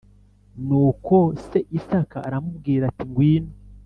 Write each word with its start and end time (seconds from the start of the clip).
Nuko 0.65 1.15
se 1.47 1.59
Isaka 1.77 2.17
aramubwira 2.27 2.83
ati 2.89 3.03
ngwino 3.09 3.53